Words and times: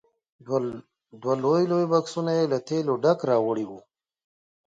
دوه 1.21 1.33
لوی 1.43 1.63
لوی 1.71 1.85
بکسونه 1.91 2.31
یې 2.37 2.45
له 2.51 2.59
تېلو 2.67 2.93
ډک 3.03 3.19
راوړي 3.29 3.65
وو. 3.67 3.79